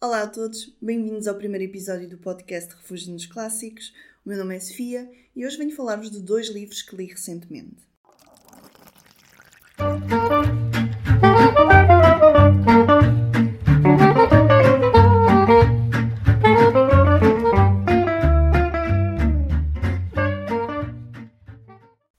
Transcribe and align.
Olá 0.00 0.22
a 0.22 0.26
todos, 0.28 0.72
bem-vindos 0.80 1.26
ao 1.26 1.34
primeiro 1.34 1.64
episódio 1.64 2.08
do 2.08 2.18
podcast 2.18 2.72
Refúgio 2.72 3.12
nos 3.12 3.26
Clássicos. 3.26 3.92
O 4.24 4.28
meu 4.28 4.38
nome 4.38 4.54
é 4.54 4.60
Sofia 4.60 5.10
e 5.34 5.44
hoje 5.44 5.58
venho 5.58 5.74
falar-vos 5.74 6.08
de 6.08 6.20
dois 6.20 6.50
livros 6.50 6.82
que 6.82 6.94
li 6.94 7.06
recentemente. 7.06 7.82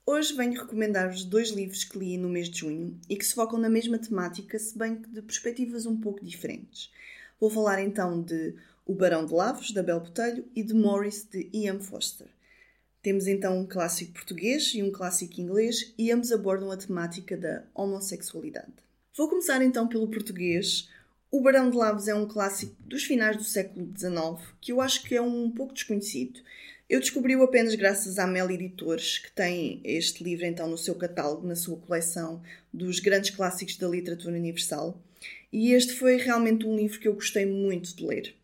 Hoje 0.04 0.36
venho 0.36 0.60
recomendar-vos 0.60 1.24
dois 1.24 1.48
livros 1.48 1.84
que 1.84 1.98
li 1.98 2.18
no 2.18 2.28
mês 2.28 2.50
de 2.50 2.58
junho 2.58 3.00
e 3.08 3.16
que 3.16 3.24
se 3.24 3.34
focam 3.34 3.58
na 3.58 3.70
mesma 3.70 3.98
temática, 3.98 4.58
se 4.58 4.76
bem 4.76 5.00
que 5.00 5.08
de 5.08 5.22
perspectivas 5.22 5.86
um 5.86 5.98
pouco 5.98 6.22
diferentes. 6.22 6.90
Vou 7.40 7.48
falar 7.48 7.82
então 7.82 8.20
de 8.20 8.54
O 8.84 8.94
Barão 8.94 9.24
de 9.24 9.32
Lavos, 9.32 9.72
da 9.72 9.82
Bel 9.82 10.00
Botelho, 10.00 10.44
e 10.54 10.62
de 10.62 10.74
Morris, 10.74 11.24
de 11.24 11.48
Ian 11.54 11.80
Foster. 11.80 12.28
Temos 13.02 13.26
então 13.26 13.58
um 13.58 13.66
clássico 13.66 14.12
português 14.12 14.72
e 14.74 14.82
um 14.82 14.92
clássico 14.92 15.40
inglês, 15.40 15.94
e 15.96 16.12
ambos 16.12 16.30
abordam 16.32 16.70
a 16.70 16.76
temática 16.76 17.38
da 17.38 17.64
homossexualidade. 17.74 18.74
Vou 19.16 19.26
começar 19.26 19.62
então 19.62 19.88
pelo 19.88 20.10
português. 20.10 20.90
O 21.30 21.40
Barão 21.40 21.70
de 21.70 21.78
Lavos 21.78 22.08
é 22.08 22.14
um 22.14 22.28
clássico 22.28 22.76
dos 22.80 23.04
finais 23.04 23.38
do 23.38 23.44
século 23.44 23.90
XIX 23.96 24.46
que 24.60 24.72
eu 24.72 24.82
acho 24.82 25.02
que 25.04 25.14
é 25.14 25.22
um 25.22 25.50
pouco 25.50 25.72
desconhecido. 25.72 26.40
Eu 26.90 27.00
descobri-o 27.00 27.42
apenas 27.42 27.74
graças 27.74 28.18
à 28.18 28.26
Mel 28.26 28.50
Editores, 28.50 29.16
que 29.16 29.32
tem 29.32 29.80
este 29.82 30.22
livro 30.22 30.44
então 30.44 30.68
no 30.68 30.76
seu 30.76 30.94
catálogo, 30.94 31.46
na 31.46 31.56
sua 31.56 31.78
coleção 31.78 32.42
dos 32.70 33.00
grandes 33.00 33.30
clássicos 33.30 33.78
da 33.78 33.88
literatura 33.88 34.36
universal. 34.36 35.00
E 35.52 35.72
este 35.72 35.94
foi 35.94 36.16
realmente 36.16 36.66
um 36.66 36.76
livro 36.76 37.00
que 37.00 37.08
eu 37.08 37.14
gostei 37.14 37.44
muito 37.44 37.94
de 37.94 38.06
ler. 38.06 38.34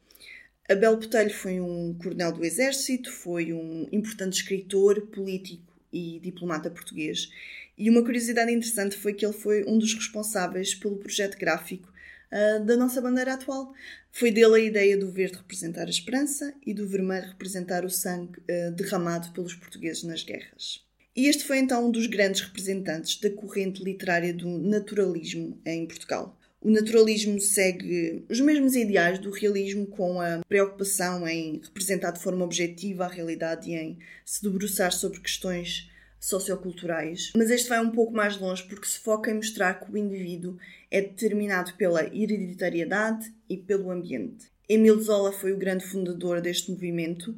Abel 0.68 0.96
Botelho 0.96 1.32
foi 1.32 1.60
um 1.60 1.94
coronel 1.94 2.32
do 2.32 2.44
Exército, 2.44 3.12
foi 3.12 3.52
um 3.52 3.88
importante 3.92 4.34
escritor, 4.34 5.00
político 5.08 5.72
e 5.92 6.18
diplomata 6.20 6.70
português. 6.70 7.30
E 7.78 7.88
uma 7.88 8.02
curiosidade 8.02 8.50
interessante 8.50 8.96
foi 8.96 9.14
que 9.14 9.24
ele 9.24 9.32
foi 9.32 9.64
um 9.64 9.78
dos 9.78 9.94
responsáveis 9.94 10.74
pelo 10.74 10.96
projeto 10.96 11.38
gráfico 11.38 11.92
uh, 12.32 12.64
da 12.64 12.76
nossa 12.76 13.00
bandeira 13.00 13.34
atual. 13.34 13.72
Foi 14.10 14.32
dele 14.32 14.54
a 14.54 14.64
ideia 14.64 14.96
do 14.96 15.10
verde 15.10 15.36
representar 15.36 15.86
a 15.86 15.90
esperança 15.90 16.52
e 16.66 16.74
do 16.74 16.88
vermelho 16.88 17.28
representar 17.28 17.84
o 17.84 17.90
sangue 17.90 18.40
uh, 18.40 18.72
derramado 18.72 19.30
pelos 19.32 19.54
portugueses 19.54 20.02
nas 20.02 20.24
guerras. 20.24 20.84
E 21.14 21.28
este 21.28 21.44
foi 21.44 21.58
então 21.58 21.86
um 21.86 21.90
dos 21.90 22.06
grandes 22.06 22.40
representantes 22.40 23.20
da 23.20 23.30
corrente 23.30 23.84
literária 23.84 24.34
do 24.34 24.48
naturalismo 24.58 25.60
em 25.64 25.86
Portugal. 25.86 26.36
O 26.66 26.70
naturalismo 26.72 27.40
segue 27.40 28.24
os 28.28 28.40
mesmos 28.40 28.74
ideais 28.74 29.20
do 29.20 29.30
realismo, 29.30 29.86
com 29.86 30.20
a 30.20 30.40
preocupação 30.48 31.24
em 31.28 31.60
representar 31.62 32.10
de 32.10 32.18
forma 32.18 32.44
objetiva 32.44 33.04
a 33.04 33.08
realidade 33.08 33.70
e 33.70 33.74
em 33.76 33.98
se 34.24 34.42
debruçar 34.42 34.92
sobre 34.92 35.20
questões 35.20 35.88
socioculturais. 36.18 37.30
Mas 37.36 37.50
este 37.50 37.68
vai 37.68 37.78
um 37.78 37.92
pouco 37.92 38.12
mais 38.12 38.36
longe 38.36 38.64
porque 38.64 38.88
se 38.88 38.98
foca 38.98 39.30
em 39.30 39.34
mostrar 39.34 39.74
que 39.74 39.92
o 39.92 39.96
indivíduo 39.96 40.58
é 40.90 41.00
determinado 41.00 41.72
pela 41.74 42.02
hereditariedade 42.02 43.32
e 43.48 43.56
pelo 43.56 43.88
ambiente. 43.88 44.46
Emile 44.68 45.00
Zola 45.00 45.30
foi 45.30 45.52
o 45.52 45.58
grande 45.58 45.86
fundador 45.86 46.40
deste 46.40 46.72
movimento. 46.72 47.32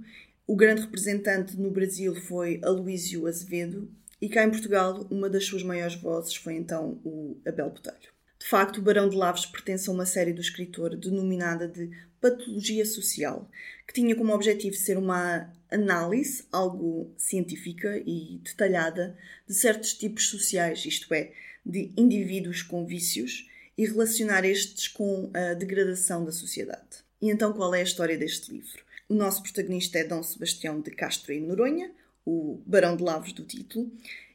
O 0.46 0.56
grande 0.56 0.80
representante 0.80 1.54
no 1.54 1.70
Brasil 1.70 2.14
foi 2.14 2.62
Aloísio 2.64 3.26
Azevedo 3.26 3.90
e 4.22 4.28
cá 4.30 4.42
em 4.42 4.50
Portugal 4.50 5.06
uma 5.10 5.28
das 5.28 5.44
suas 5.44 5.62
maiores 5.62 5.96
vozes 5.96 6.34
foi 6.34 6.54
então 6.54 6.98
o 7.04 7.36
Abel 7.46 7.68
Botelho. 7.68 8.17
De 8.38 8.46
facto, 8.46 8.78
o 8.78 8.82
Barão 8.82 9.08
de 9.08 9.16
Lavres 9.16 9.46
pertence 9.46 9.88
a 9.88 9.92
uma 9.92 10.06
série 10.06 10.32
do 10.32 10.40
escritor 10.40 10.96
denominada 10.96 11.66
de 11.66 11.90
Patologia 12.20 12.86
Social, 12.86 13.50
que 13.86 13.94
tinha 13.94 14.14
como 14.14 14.32
objetivo 14.32 14.76
ser 14.76 14.96
uma 14.96 15.52
análise, 15.70 16.44
algo 16.50 17.12
científica 17.16 18.02
e 18.06 18.40
detalhada, 18.42 19.16
de 19.46 19.54
certos 19.54 19.94
tipos 19.94 20.28
sociais, 20.28 20.84
isto 20.84 21.12
é, 21.12 21.32
de 21.64 21.92
indivíduos 21.96 22.62
com 22.62 22.86
vícios, 22.86 23.48
e 23.76 23.86
relacionar 23.86 24.44
estes 24.44 24.88
com 24.88 25.30
a 25.32 25.54
degradação 25.54 26.24
da 26.24 26.32
sociedade. 26.32 27.04
E 27.22 27.30
então, 27.30 27.52
qual 27.52 27.74
é 27.74 27.80
a 27.80 27.84
história 27.84 28.18
deste 28.18 28.52
livro? 28.52 28.82
O 29.08 29.14
nosso 29.14 29.42
protagonista 29.42 29.98
é 29.98 30.04
Dom 30.04 30.22
Sebastião 30.22 30.80
de 30.80 30.90
Castro 30.90 31.32
e 31.32 31.40
Noronha, 31.40 31.90
o 32.26 32.60
Barão 32.66 32.96
de 32.96 33.02
Lavres 33.02 33.32
do 33.32 33.44
título, 33.44 33.90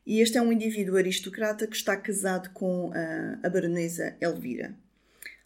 e 0.06 0.20
este 0.20 0.38
é 0.38 0.42
um 0.42 0.52
indivíduo 0.52 0.98
aristocrata 0.98 1.68
que 1.68 1.76
está 1.76 1.96
casado 1.96 2.50
com 2.52 2.92
a, 2.94 3.40
a 3.46 3.50
baronesa 3.50 4.16
Elvira. 4.20 4.76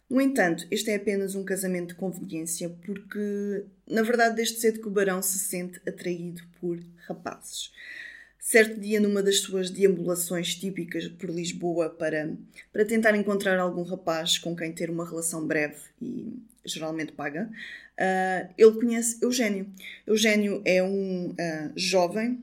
No 0.08 0.20
entanto, 0.20 0.66
este 0.70 0.90
é 0.90 0.94
apenas 0.94 1.34
um 1.34 1.44
casamento 1.44 1.88
de 1.88 1.94
conveniência, 1.94 2.70
porque, 2.84 3.64
na 3.86 4.02
verdade, 4.02 4.36
desde 4.36 4.58
cedo 4.58 4.80
que 4.80 4.88
o 4.88 4.90
barão 4.90 5.20
se 5.20 5.38
sente 5.38 5.80
atraído 5.86 6.42
por 6.60 6.78
rapazes. 7.06 7.70
Certo 8.38 8.80
dia, 8.80 8.98
numa 8.98 9.22
das 9.22 9.40
suas 9.40 9.68
deambulações 9.68 10.54
típicas 10.54 11.06
por 11.06 11.28
Lisboa 11.28 11.90
para, 11.90 12.34
para 12.72 12.84
tentar 12.86 13.14
encontrar 13.14 13.58
algum 13.58 13.82
rapaz 13.82 14.38
com 14.38 14.56
quem 14.56 14.72
ter 14.72 14.88
uma 14.88 15.06
relação 15.06 15.46
breve 15.46 15.76
e 16.00 16.42
geralmente 16.64 17.12
paga, 17.12 17.44
uh, 17.44 18.54
ele 18.56 18.72
conhece 18.72 19.18
Eugênio. 19.22 19.70
Eugênio 20.06 20.62
é 20.64 20.82
um 20.82 21.30
uh, 21.32 21.72
jovem 21.76 22.42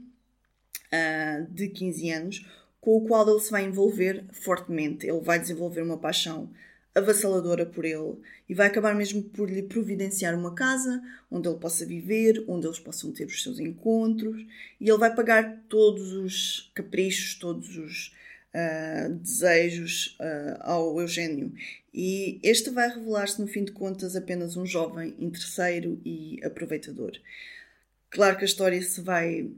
uh, 0.95 1.53
de 1.53 1.67
15 1.67 2.09
anos, 2.11 2.45
com 2.79 2.97
o 2.97 3.07
qual 3.07 3.27
ele 3.29 3.39
se 3.39 3.51
vai 3.51 3.65
envolver 3.65 4.25
fortemente. 4.31 5.07
Ele 5.07 5.19
vai 5.19 5.39
desenvolver 5.39 5.81
uma 5.81 5.97
paixão 5.97 6.51
avassaladora 6.95 7.65
por 7.65 7.83
ele 7.83 8.17
e 8.47 8.53
vai 8.53 8.67
acabar 8.67 8.95
mesmo 8.95 9.21
por 9.21 9.49
lhe 9.49 9.63
providenciar 9.63 10.33
uma 10.33 10.55
casa 10.55 11.01
onde 11.29 11.49
ele 11.49 11.59
possa 11.59 11.85
viver, 11.85 12.45
onde 12.47 12.65
eles 12.65 12.79
possam 12.79 13.11
ter 13.11 13.25
os 13.25 13.43
seus 13.43 13.59
encontros 13.59 14.41
e 14.79 14.89
ele 14.89 14.97
vai 14.97 15.13
pagar 15.13 15.63
todos 15.67 16.13
os 16.13 16.71
caprichos, 16.73 17.35
todos 17.35 17.75
os 17.77 18.15
uh, 18.53 19.13
desejos 19.15 20.17
uh, 20.21 20.57
ao 20.61 21.01
Eugênio. 21.01 21.53
E 21.93 22.39
este 22.43 22.69
vai 22.69 22.89
revelar-se, 22.89 23.41
no 23.41 23.47
fim 23.47 23.65
de 23.65 23.71
contas, 23.71 24.15
apenas 24.15 24.55
um 24.55 24.65
jovem 24.65 25.15
interesseiro 25.19 25.99
e 26.05 26.39
aproveitador. 26.43 27.11
Claro 28.09 28.37
que 28.37 28.43
a 28.43 28.45
história 28.45 28.81
se 28.81 29.01
vai 29.01 29.49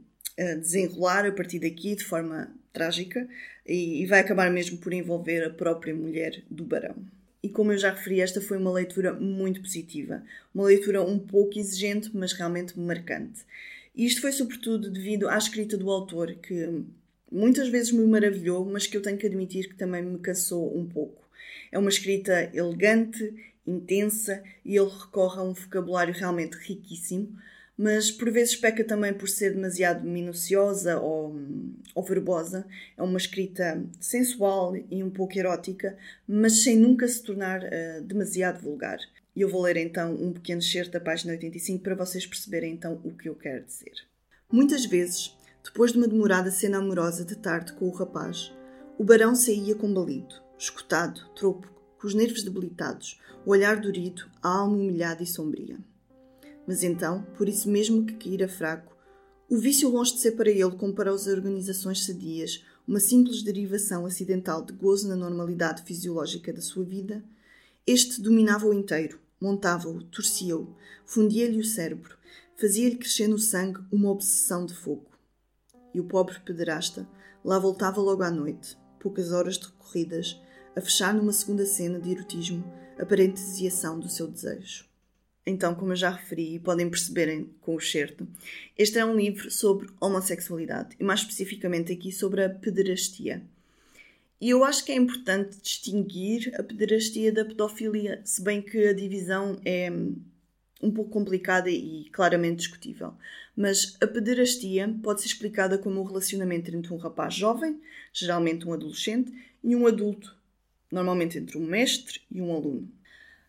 desenrolar 0.56 1.26
a 1.26 1.32
partir 1.32 1.58
daqui 1.58 1.94
de 1.94 2.04
forma 2.04 2.50
trágica 2.72 3.28
e, 3.66 4.02
e 4.02 4.06
vai 4.06 4.20
acabar 4.20 4.50
mesmo 4.50 4.78
por 4.78 4.92
envolver 4.92 5.44
a 5.44 5.50
própria 5.50 5.94
mulher 5.94 6.42
do 6.50 6.64
barão. 6.64 6.96
E 7.42 7.48
como 7.48 7.72
eu 7.72 7.78
já 7.78 7.90
referi, 7.90 8.20
esta 8.20 8.40
foi 8.40 8.56
uma 8.56 8.72
leitura 8.72 9.12
muito 9.12 9.60
positiva, 9.60 10.22
uma 10.54 10.64
leitura 10.64 11.02
um 11.02 11.18
pouco 11.18 11.58
exigente, 11.58 12.10
mas 12.12 12.32
realmente 12.32 12.78
marcante. 12.78 13.40
E 13.94 14.04
isto 14.04 14.20
foi 14.20 14.32
sobretudo 14.32 14.90
devido 14.90 15.28
à 15.28 15.36
escrita 15.36 15.76
do 15.76 15.90
autor, 15.90 16.34
que 16.34 16.84
muitas 17.30 17.68
vezes 17.68 17.92
me 17.92 18.04
maravilhou, 18.06 18.64
mas 18.64 18.86
que 18.86 18.96
eu 18.96 19.02
tenho 19.02 19.18
que 19.18 19.26
admitir 19.26 19.68
que 19.68 19.76
também 19.76 20.02
me 20.02 20.18
cansou 20.18 20.76
um 20.76 20.86
pouco. 20.86 21.28
É 21.70 21.78
uma 21.78 21.90
escrita 21.90 22.50
elegante, 22.54 23.34
intensa 23.66 24.42
e 24.64 24.76
ele 24.76 24.90
recorre 24.90 25.40
a 25.40 25.44
um 25.44 25.52
vocabulário 25.52 26.14
realmente 26.14 26.56
riquíssimo, 26.56 27.36
mas 27.78 28.10
por 28.10 28.28
vezes 28.32 28.56
peca 28.56 28.82
também 28.82 29.14
por 29.14 29.28
ser 29.28 29.54
demasiado 29.54 30.04
minuciosa 30.04 30.98
ou, 30.98 31.32
ou 31.94 32.02
verbosa. 32.02 32.66
É 32.96 33.02
uma 33.04 33.16
escrita 33.16 33.80
sensual 34.00 34.74
e 34.90 35.04
um 35.04 35.10
pouco 35.10 35.38
erótica, 35.38 35.96
mas 36.26 36.64
sem 36.64 36.76
nunca 36.76 37.06
se 37.06 37.22
tornar 37.22 37.62
uh, 37.62 38.02
demasiado 38.02 38.60
vulgar. 38.60 38.98
E 39.36 39.40
eu 39.42 39.48
vou 39.48 39.62
ler 39.62 39.76
então 39.76 40.12
um 40.12 40.32
pequeno 40.32 40.60
excerto 40.60 40.90
da 40.90 41.00
página 41.00 41.32
85 41.34 41.84
para 41.84 41.94
vocês 41.94 42.26
perceberem 42.26 42.72
então 42.72 43.00
o 43.04 43.12
que 43.12 43.28
eu 43.28 43.36
quero 43.36 43.64
dizer. 43.64 43.94
Muitas 44.50 44.84
vezes, 44.84 45.36
depois 45.62 45.92
de 45.92 45.98
uma 45.98 46.08
demorada 46.08 46.50
cena 46.50 46.78
amorosa 46.78 47.24
de 47.24 47.36
tarde 47.36 47.74
com 47.74 47.86
o 47.86 47.92
rapaz, 47.92 48.52
o 48.98 49.04
barão 49.04 49.36
saía 49.36 49.76
combalido, 49.76 50.34
escutado, 50.58 51.28
tropo, 51.36 51.72
com 52.00 52.08
os 52.08 52.14
nervos 52.14 52.42
debilitados, 52.42 53.20
o 53.46 53.50
olhar 53.52 53.76
dorido, 53.80 54.28
a 54.42 54.48
alma 54.48 54.76
humilhada 54.76 55.22
e 55.22 55.26
sombria. 55.26 55.78
Mas 56.68 56.82
então, 56.82 57.22
por 57.38 57.48
isso 57.48 57.66
mesmo 57.66 58.04
que 58.04 58.12
caíra 58.12 58.46
fraco, 58.46 58.94
o 59.48 59.56
vício, 59.56 59.88
longe 59.88 60.12
de 60.12 60.20
ser 60.20 60.32
para 60.32 60.50
ele, 60.50 60.70
como 60.72 60.92
para 60.92 61.10
as 61.10 61.26
organizações 61.26 62.04
sadias, 62.04 62.62
uma 62.86 63.00
simples 63.00 63.42
derivação 63.42 64.04
acidental 64.04 64.62
de 64.62 64.74
gozo 64.74 65.08
na 65.08 65.16
normalidade 65.16 65.82
fisiológica 65.82 66.52
da 66.52 66.60
sua 66.60 66.84
vida, 66.84 67.24
este 67.86 68.20
dominava-o 68.20 68.74
inteiro, 68.74 69.18
montava-o, 69.40 70.02
torcia-o, 70.02 70.76
fundia-lhe 71.06 71.58
o 71.58 71.64
cérebro, 71.64 72.18
fazia-lhe 72.54 72.96
crescer 72.96 73.28
no 73.28 73.38
sangue 73.38 73.80
uma 73.90 74.10
obsessão 74.10 74.66
de 74.66 74.74
fogo. 74.74 75.06
E 75.94 76.00
o 76.00 76.04
pobre 76.04 76.38
pederasta 76.40 77.08
lá 77.42 77.58
voltava 77.58 78.02
logo 78.02 78.22
à 78.22 78.30
noite, 78.30 78.76
poucas 79.00 79.32
horas 79.32 79.56
decorridas, 79.56 80.38
a 80.76 80.82
fechar 80.82 81.14
numa 81.14 81.32
segunda 81.32 81.64
cena 81.64 81.98
de 81.98 82.10
erotismo 82.10 82.62
a 82.98 83.06
parentesiação 83.06 83.98
do 83.98 84.10
seu 84.10 84.28
desejo. 84.28 84.87
Então, 85.46 85.74
como 85.74 85.92
eu 85.92 85.96
já 85.96 86.10
referi 86.10 86.54
e 86.54 86.58
podem 86.58 86.90
perceberem 86.90 87.50
com 87.60 87.74
o 87.74 87.80
certo, 87.80 88.28
este 88.76 88.98
é 88.98 89.04
um 89.04 89.16
livro 89.16 89.50
sobre 89.50 89.88
homossexualidade 90.00 90.96
e 91.00 91.04
mais 91.04 91.20
especificamente 91.20 91.92
aqui 91.92 92.12
sobre 92.12 92.44
a 92.44 92.50
pederastia. 92.50 93.42
E 94.40 94.50
eu 94.50 94.62
acho 94.62 94.84
que 94.84 94.92
é 94.92 94.94
importante 94.94 95.60
distinguir 95.60 96.54
a 96.58 96.62
pederastia 96.62 97.32
da 97.32 97.44
pedofilia, 97.44 98.20
se 98.24 98.42
bem 98.42 98.62
que 98.62 98.86
a 98.86 98.92
divisão 98.92 99.60
é 99.64 99.90
um 100.80 100.92
pouco 100.92 101.10
complicada 101.10 101.68
e 101.68 102.08
claramente 102.12 102.58
discutível. 102.58 103.14
Mas 103.56 103.96
a 104.00 104.06
pederastia 104.06 104.94
pode 105.02 105.22
ser 105.22 105.26
explicada 105.26 105.76
como 105.76 106.00
um 106.00 106.04
relacionamento 106.04 106.74
entre 106.74 106.92
um 106.92 106.96
rapaz 106.96 107.34
jovem, 107.34 107.80
geralmente 108.12 108.66
um 108.66 108.72
adolescente, 108.72 109.32
e 109.62 109.74
um 109.74 109.86
adulto, 109.86 110.36
normalmente 110.90 111.36
entre 111.36 111.58
um 111.58 111.66
mestre 111.66 112.20
e 112.30 112.40
um 112.40 112.54
aluno. 112.54 112.88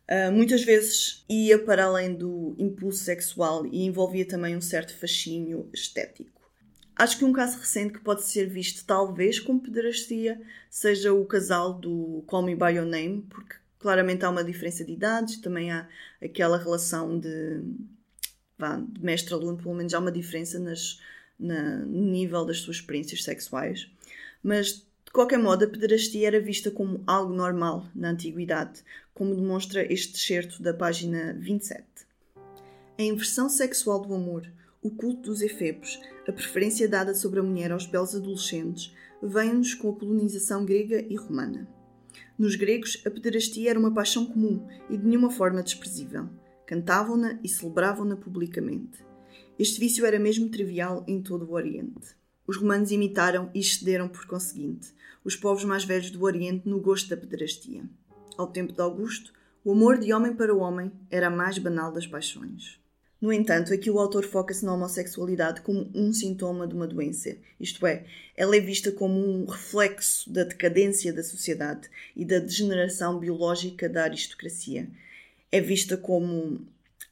Uh, 0.09 0.31
muitas 0.31 0.63
vezes 0.63 1.23
ia 1.29 1.59
para 1.59 1.85
além 1.85 2.15
do 2.15 2.55
impulso 2.57 3.03
sexual 3.03 3.67
e 3.67 3.85
envolvia 3.85 4.25
também 4.25 4.57
um 4.57 4.61
certo 4.61 4.97
fascínio 4.97 5.69
estético. 5.71 6.39
Acho 6.95 7.19
que 7.19 7.23
um 7.23 7.31
caso 7.31 7.59
recente 7.59 7.93
que 7.93 7.99
pode 7.99 8.23
ser 8.23 8.47
visto 8.47 8.83
talvez 8.85 9.39
como 9.39 9.61
pederastia 9.61 10.41
seja 10.69 11.13
o 11.13 11.23
casal 11.25 11.73
do 11.73 12.23
Call 12.25 12.41
Me 12.41 12.55
By 12.55 12.73
Your 12.73 12.87
Name, 12.87 13.21
porque 13.29 13.55
claramente 13.77 14.25
há 14.25 14.29
uma 14.29 14.43
diferença 14.43 14.83
de 14.83 14.93
idades, 14.93 15.37
também 15.37 15.71
há 15.71 15.87
aquela 16.21 16.57
relação 16.57 17.17
de, 17.17 17.61
de 18.89 19.01
mestre-aluno, 19.01 19.57
pelo 19.57 19.75
menos 19.75 19.93
há 19.93 19.99
uma 19.99 20.11
diferença 20.11 20.59
nas, 20.59 20.99
na, 21.39 21.77
no 21.77 22.01
nível 22.01 22.43
das 22.45 22.59
suas 22.59 22.77
experiências 22.77 23.23
sexuais. 23.23 23.89
Mas, 24.43 24.85
de 25.09 25.13
qualquer 25.13 25.39
modo, 25.39 25.65
a 25.65 25.67
pederastia 25.67 26.27
era 26.27 26.39
vista 26.39 26.69
como 26.69 27.03
algo 27.07 27.33
normal 27.33 27.87
na 27.95 28.11
antiguidade, 28.11 28.83
como 29.11 29.35
demonstra 29.35 29.91
este 29.91 30.15
excerto 30.15 30.61
da 30.61 30.71
página 30.71 31.33
27. 31.33 31.83
A 32.95 33.01
inversão 33.01 33.49
sexual 33.49 34.01
do 34.01 34.13
amor, 34.13 34.45
o 34.83 34.91
culto 34.91 35.31
dos 35.31 35.41
efebos, 35.41 35.99
a 36.27 36.31
preferência 36.31 36.87
dada 36.87 37.15
sobre 37.15 37.39
a 37.39 37.43
mulher 37.43 37.71
aos 37.71 37.87
belos 37.87 38.13
adolescentes, 38.13 38.95
vem-nos 39.19 39.73
com 39.73 39.89
a 39.89 39.95
colonização 39.95 40.63
grega 40.63 41.03
e 41.09 41.15
romana. 41.15 41.67
Nos 42.37 42.55
gregos, 42.55 43.01
a 43.03 43.09
pederastia 43.09 43.71
era 43.71 43.79
uma 43.79 43.91
paixão 43.91 44.27
comum 44.27 44.67
e 44.91 44.95
de 44.95 45.07
nenhuma 45.07 45.31
forma 45.31 45.63
desprezível. 45.63 46.29
Cantavam-na 46.67 47.39
e 47.43 47.49
celebravam-na 47.49 48.15
publicamente. 48.15 49.03
Este 49.57 49.79
vício 49.79 50.05
era 50.05 50.19
mesmo 50.19 50.49
trivial 50.49 51.03
em 51.07 51.19
todo 51.19 51.49
o 51.49 51.53
Oriente. 51.53 52.18
Os 52.49 52.57
romanos 52.57 52.89
imitaram 52.89 53.51
e 53.53 53.59
excederam 53.59 54.07
por 54.07 54.25
conseguinte 54.25 54.91
os 55.23 55.35
povos 55.35 55.63
mais 55.63 55.83
velhos 55.83 56.09
do 56.09 56.23
Oriente 56.23 56.67
no 56.67 56.79
gosto 56.79 57.07
da 57.07 57.15
pederastia. 57.15 57.83
Ao 58.35 58.47
tempo 58.47 58.73
de 58.73 58.81
Augusto, 58.81 59.31
o 59.63 59.71
amor 59.71 59.99
de 59.99 60.11
homem 60.11 60.33
para 60.33 60.55
homem 60.55 60.91
era 61.11 61.27
a 61.27 61.29
mais 61.29 61.59
banal 61.59 61.91
das 61.91 62.07
paixões. 62.07 62.79
No 63.21 63.31
entanto, 63.31 63.71
aqui 63.71 63.91
o 63.91 63.99
autor 63.99 64.25
foca-se 64.25 64.65
na 64.65 64.73
homossexualidade 64.73 65.61
como 65.61 65.91
um 65.93 66.11
sintoma 66.11 66.65
de 66.65 66.73
uma 66.73 66.87
doença, 66.87 67.37
isto 67.59 67.85
é, 67.85 68.07
ela 68.35 68.55
é 68.55 68.59
vista 68.59 68.91
como 68.91 69.13
um 69.13 69.45
reflexo 69.45 70.27
da 70.33 70.43
decadência 70.43 71.13
da 71.13 71.21
sociedade 71.21 71.87
e 72.15 72.25
da 72.25 72.39
degeneração 72.39 73.19
biológica 73.19 73.87
da 73.87 74.05
aristocracia. 74.05 74.89
É 75.51 75.61
vista 75.61 75.95
como 75.95 76.65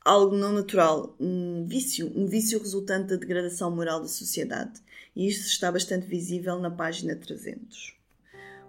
algo 0.07 0.37
não 0.37 0.53
natural, 0.53 1.13
um 1.19 1.65
vício, 1.67 2.09
um 2.15 2.25
vício 2.25 2.57
resultante 2.57 3.09
da 3.09 3.17
degradação 3.17 3.69
moral 3.69 3.99
da 3.99 4.07
sociedade. 4.07 4.79
E 5.13 5.27
isto 5.27 5.45
está 5.47 5.69
bastante 5.69 6.07
visível 6.07 6.57
na 6.59 6.71
página 6.71 7.13
300. 7.13 7.93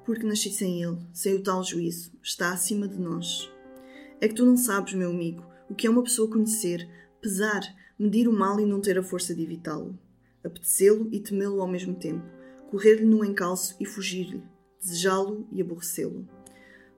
Porque 0.05 0.27
nasci 0.27 0.51
sem 0.51 0.83
ele, 0.83 0.99
sem 1.13 1.35
o 1.35 1.43
tal 1.43 1.63
juízo, 1.63 2.11
está 2.21 2.53
acima 2.53 2.89
de 2.89 2.99
nós. 2.99 3.49
É 4.21 4.27
que 4.27 4.35
tu 4.35 4.45
não 4.45 4.57
sabes, 4.57 4.95
meu 4.95 5.11
amigo, 5.11 5.47
o 5.71 5.77
que 5.77 5.87
é 5.87 5.91
uma 5.91 6.03
pessoa 6.03 6.29
conhecer, 6.29 6.89
pesar, 7.21 7.63
medir 7.97 8.27
o 8.27 8.33
mal 8.33 8.59
e 8.59 8.67
não 8.67 8.81
ter 8.81 8.99
a 8.99 9.03
força 9.03 9.33
de 9.33 9.43
evitá-lo, 9.43 9.97
apetecê-lo 10.43 11.09
e 11.13 11.21
temê-lo 11.21 11.61
ao 11.61 11.69
mesmo 11.69 11.95
tempo, 11.95 12.27
correr-lhe 12.69 13.05
no 13.05 13.25
encalço 13.25 13.77
e 13.79 13.85
fugir-lhe, 13.85 14.43
desejá-lo 14.81 15.47
e 15.53 15.63
aborrecê-lo. 15.63 16.29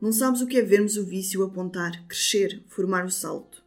Não 0.00 0.12
sabes 0.12 0.40
o 0.40 0.46
que 0.46 0.56
é 0.56 0.62
vermos 0.62 0.96
o 0.96 1.04
vício 1.04 1.44
apontar, 1.44 2.06
crescer, 2.06 2.64
formar 2.69 3.04
o 3.04 3.10
salto. 3.10 3.59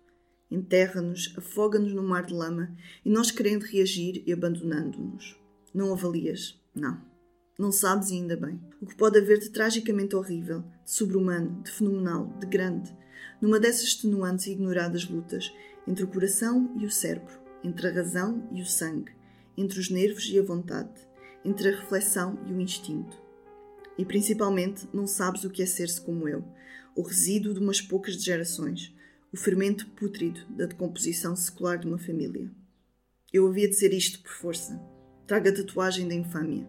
Enterra-nos, 0.53 1.33
afoga-nos 1.35 1.95
no 1.95 2.03
mar 2.03 2.27
de 2.27 2.33
lama 2.33 2.77
e 3.03 3.09
nós 3.09 3.31
querendo 3.31 3.63
reagir 3.63 4.21
e 4.23 4.31
abandonando-nos. 4.31 5.35
Não 5.73 5.91
avalias? 5.91 6.61
Não. 6.75 7.01
Não 7.57 7.71
sabes 7.71 8.11
e 8.11 8.13
ainda 8.13 8.37
bem. 8.37 8.61
O 8.79 8.85
que 8.85 8.93
pode 8.93 9.17
haver 9.17 9.39
de 9.39 9.49
tragicamente 9.49 10.15
horrível, 10.15 10.63
de 10.85 10.91
sobre-humano, 10.91 11.63
de 11.63 11.71
fenomenal, 11.71 12.31
de 12.39 12.45
grande, 12.45 12.95
numa 13.41 13.59
dessas 13.59 13.81
extenuantes 13.81 14.45
e 14.45 14.51
ignoradas 14.51 15.09
lutas 15.09 15.51
entre 15.87 16.03
o 16.03 16.07
coração 16.07 16.71
e 16.79 16.85
o 16.85 16.91
cérebro, 16.91 17.33
entre 17.63 17.87
a 17.87 17.91
razão 17.91 18.47
e 18.51 18.61
o 18.61 18.65
sangue, 18.67 19.11
entre 19.57 19.79
os 19.79 19.89
nervos 19.89 20.29
e 20.29 20.37
a 20.37 20.43
vontade, 20.43 20.93
entre 21.43 21.69
a 21.69 21.75
reflexão 21.75 22.37
e 22.45 22.53
o 22.53 22.61
instinto. 22.61 23.19
E 23.97 24.05
principalmente 24.05 24.87
não 24.93 25.07
sabes 25.07 25.43
o 25.45 25.49
que 25.49 25.63
é 25.63 25.65
ser-se 25.65 25.99
como 25.99 26.27
eu, 26.29 26.43
o 26.95 27.01
resíduo 27.01 27.55
de 27.55 27.59
umas 27.59 27.81
poucas 27.81 28.23
gerações, 28.23 28.93
o 29.33 29.37
fermento 29.37 29.87
pútrido 29.87 30.45
da 30.47 30.67
decomposição 30.67 31.35
secular 31.35 31.79
de 31.79 31.87
uma 31.87 31.97
família. 31.97 32.51
Eu 33.33 33.47
havia 33.47 33.67
de 33.67 33.73
ser 33.73 33.91
isto 33.91 34.21
por 34.21 34.31
força. 34.31 34.79
Traga 35.25 35.49
a 35.49 35.55
tatuagem 35.55 36.07
da 36.07 36.13
infâmia. 36.13 36.67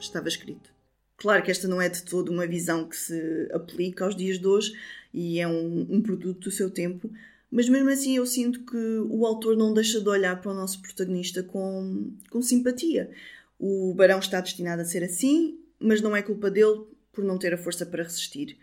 Estava 0.00 0.26
escrito. 0.26 0.74
Claro 1.18 1.42
que 1.42 1.50
esta 1.50 1.68
não 1.68 1.80
é 1.80 1.90
de 1.90 2.02
todo 2.02 2.32
uma 2.32 2.46
visão 2.46 2.88
que 2.88 2.96
se 2.96 3.50
aplica 3.52 4.06
aos 4.06 4.16
dias 4.16 4.38
de 4.38 4.46
hoje 4.46 4.72
e 5.12 5.38
é 5.40 5.46
um, 5.46 5.86
um 5.90 6.00
produto 6.00 6.44
do 6.44 6.50
seu 6.50 6.70
tempo, 6.70 7.10
mas 7.50 7.68
mesmo 7.68 7.90
assim 7.90 8.16
eu 8.16 8.26
sinto 8.26 8.64
que 8.64 8.76
o 9.10 9.26
autor 9.26 9.56
não 9.56 9.74
deixa 9.74 10.00
de 10.00 10.08
olhar 10.08 10.40
para 10.40 10.52
o 10.52 10.54
nosso 10.54 10.80
protagonista 10.80 11.42
com, 11.42 12.12
com 12.30 12.40
simpatia. 12.40 13.10
O 13.58 13.94
Barão 13.94 14.18
está 14.18 14.40
destinado 14.40 14.82
a 14.82 14.84
ser 14.86 15.04
assim, 15.04 15.58
mas 15.78 16.00
não 16.00 16.16
é 16.16 16.22
culpa 16.22 16.50
dele 16.50 16.84
por 17.12 17.24
não 17.24 17.38
ter 17.38 17.52
a 17.52 17.58
força 17.58 17.84
para 17.84 18.02
resistir. 18.02 18.58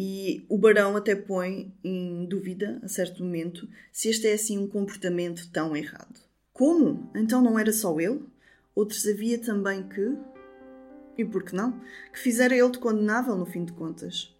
E 0.00 0.46
o 0.48 0.56
Barão 0.56 0.96
até 0.96 1.16
põe 1.16 1.74
em 1.82 2.24
dúvida, 2.24 2.78
a 2.84 2.86
certo 2.86 3.24
momento, 3.24 3.68
se 3.90 4.08
este 4.08 4.28
é 4.28 4.34
assim 4.34 4.56
um 4.56 4.68
comportamento 4.68 5.50
tão 5.50 5.76
errado. 5.76 6.20
Como? 6.52 7.10
Então 7.16 7.42
não 7.42 7.58
era 7.58 7.72
só 7.72 7.98
ele? 7.98 8.22
Outros 8.76 9.04
havia 9.08 9.40
também 9.40 9.88
que. 9.88 10.16
E 11.16 11.24
por 11.24 11.42
que 11.42 11.52
não? 11.52 11.80
Que 12.12 12.18
fizera 12.20 12.56
ele 12.56 12.70
de 12.70 12.78
condenável 12.78 13.34
no 13.34 13.44
fim 13.44 13.64
de 13.64 13.72
contas. 13.72 14.32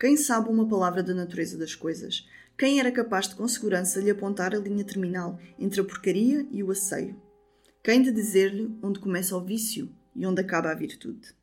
Quem 0.00 0.16
sabe 0.16 0.48
uma 0.48 0.66
palavra 0.66 1.02
da 1.02 1.12
natureza 1.12 1.58
das 1.58 1.74
coisas? 1.74 2.26
Quem 2.56 2.80
era 2.80 2.90
capaz 2.90 3.28
de 3.28 3.34
com 3.34 3.46
segurança 3.46 4.00
lhe 4.00 4.08
apontar 4.08 4.54
a 4.54 4.58
linha 4.58 4.84
terminal 4.84 5.38
entre 5.58 5.82
a 5.82 5.84
porcaria 5.84 6.46
e 6.50 6.62
o 6.62 6.70
asseio? 6.70 7.14
Quem 7.84 8.00
de 8.00 8.10
dizer-lhe 8.10 8.74
onde 8.82 9.00
começa 9.00 9.36
o 9.36 9.44
vício 9.44 9.90
e 10.16 10.24
onde 10.24 10.40
acaba 10.40 10.70
a 10.70 10.74
virtude? 10.74 11.36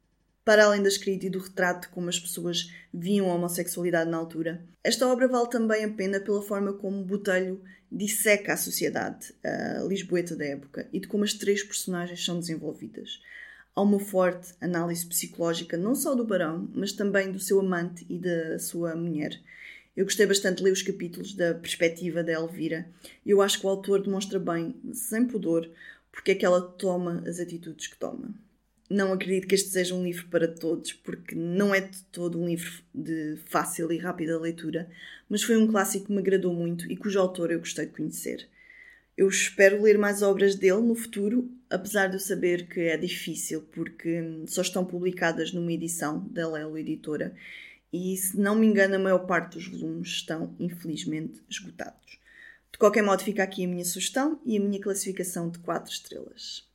Para 0.46 0.66
além 0.66 0.84
da 0.84 0.88
escrita 0.88 1.26
e 1.26 1.30
do 1.30 1.40
retrato 1.40 1.88
de 1.88 1.94
como 1.94 2.08
as 2.08 2.20
pessoas 2.20 2.72
viam 2.94 3.32
a 3.32 3.34
homossexualidade 3.34 4.12
na 4.12 4.18
altura, 4.18 4.64
esta 4.84 5.08
obra 5.08 5.28
vale 5.28 5.50
também 5.50 5.84
a 5.84 5.90
pena 5.90 6.20
pela 6.20 6.42
forma 6.42 6.72
como 6.72 7.04
Botelho 7.04 7.62
disseca 7.92 8.54
a 8.54 8.58
sociedade 8.58 9.34
a 9.44 9.84
lisboeta 9.84 10.36
da 10.36 10.46
época 10.46 10.88
e 10.94 11.00
de 11.00 11.08
como 11.08 11.24
as 11.24 11.34
três 11.34 11.64
personagens 11.64 12.24
são 12.24 12.40
desenvolvidas. 12.40 13.20
Há 13.76 13.82
uma 13.82 14.00
forte 14.00 14.54
análise 14.62 15.06
psicológica 15.08 15.76
não 15.76 15.96
só 15.96 16.14
do 16.14 16.24
barão, 16.24 16.70
mas 16.74 16.92
também 16.92 17.32
do 17.32 17.40
seu 17.40 17.60
amante 17.60 18.06
e 18.08 18.20
da 18.20 18.60
sua 18.60 18.96
mulher, 18.96 19.42
eu 19.96 20.04
gostei 20.04 20.26
bastante 20.26 20.58
de 20.58 20.64
ler 20.64 20.72
os 20.74 20.82
capítulos 20.82 21.34
da 21.34 21.54
perspectiva 21.54 22.22
da 22.22 22.34
Elvira. 22.34 22.86
Eu 23.26 23.42
acho 23.42 23.60
que 23.60 23.66
o 23.66 23.70
autor 23.70 24.04
demonstra 24.04 24.38
bem, 24.38 24.76
sem 24.94 25.26
pudor, 25.26 25.70
porque 26.12 26.32
é 26.32 26.36
que 26.36 26.46
ela 26.46 26.62
toma 26.62 27.24
as 27.26 27.40
atitudes 27.40 27.88
que 27.88 27.98
toma. 27.98 28.36
Não 28.90 29.12
acredito 29.14 29.48
que 29.48 29.56
este 29.56 29.70
seja 29.70 29.96
um 29.96 30.04
livro 30.04 30.28
para 30.28 30.48
todos, 30.48 30.94
porque 30.94 31.34
não 31.34 31.74
é 31.74 31.82
de 31.82 32.04
todo 32.12 32.40
um 32.40 32.48
livro 32.48 32.72
de 32.94 33.36
fácil 33.46 33.92
e 33.92 33.98
rápida 33.98 34.40
leitura, 34.40 34.88
mas 35.28 35.42
foi 35.42 35.58
um 35.58 35.68
clássico 35.68 36.06
que 36.06 36.12
me 36.12 36.20
agradou 36.20 36.54
muito 36.54 36.90
e 36.92 36.96
cujo 36.96 37.20
autor 37.20 37.52
eu 37.52 37.60
gostei 37.60 37.88
de 37.88 37.94
conhecer. 37.94 38.48
Eu 39.18 39.28
espero 39.28 39.82
ler 39.82 39.98
mais 39.98 40.22
obras 40.22 40.56
dele 40.56 40.82
no 40.82 40.94
futuro, 40.94 41.50
apesar 41.70 42.08
de 42.08 42.18
eu 42.18 42.20
saber 42.20 42.68
que 42.68 42.82
é 42.82 42.98
difícil, 42.98 43.62
porque 43.72 44.22
só 44.46 44.62
estão 44.62 44.86
publicadas 44.86 45.52
numa 45.52 45.72
edição 45.72 46.20
da 46.28 46.48
Lelo 46.48 46.78
Editora 46.78 47.34
e, 47.92 48.16
se 48.18 48.38
não 48.38 48.56
me 48.56 48.68
engano, 48.68 48.96
a 48.96 49.00
maior 49.00 49.26
parte 49.26 49.54
dos 49.54 49.68
volumes 49.68 50.10
estão 50.10 50.54
infelizmente 50.60 51.42
esgotados. 51.50 52.20
De 52.72 52.78
qualquer 52.78 53.02
modo, 53.02 53.24
fica 53.24 53.42
aqui 53.42 53.64
a 53.64 53.68
minha 53.68 53.86
sugestão 53.86 54.40
e 54.46 54.58
a 54.58 54.60
minha 54.60 54.82
classificação 54.82 55.50
de 55.50 55.60
4 55.60 55.92
estrelas. 55.92 56.68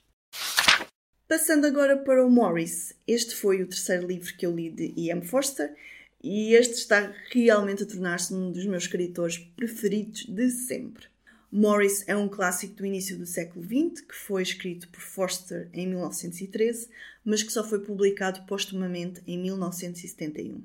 Passando 1.30 1.64
agora 1.64 1.96
para 1.96 2.26
o 2.26 2.28
Morris. 2.28 2.92
Este 3.06 3.36
foi 3.36 3.62
o 3.62 3.66
terceiro 3.68 4.04
livro 4.04 4.34
que 4.36 4.44
eu 4.44 4.52
li 4.52 4.68
de 4.68 4.92
E.M. 4.96 5.24
Forster 5.24 5.72
e 6.20 6.54
este 6.54 6.74
está 6.74 7.14
realmente 7.30 7.84
a 7.84 7.86
tornar-se 7.86 8.34
um 8.34 8.50
dos 8.50 8.66
meus 8.66 8.82
escritores 8.82 9.38
preferidos 9.38 10.24
de 10.24 10.50
sempre. 10.50 11.04
Morris 11.52 12.02
é 12.08 12.16
um 12.16 12.28
clássico 12.28 12.74
do 12.74 12.84
início 12.84 13.16
do 13.16 13.26
século 13.26 13.64
XX 13.64 14.00
que 14.00 14.14
foi 14.16 14.42
escrito 14.42 14.88
por 14.88 15.00
Forster 15.00 15.68
em 15.72 15.86
1913, 15.86 16.88
mas 17.24 17.44
que 17.44 17.52
só 17.52 17.62
foi 17.62 17.78
publicado 17.78 18.44
postumamente 18.48 19.22
em 19.24 19.38
1971. 19.38 20.64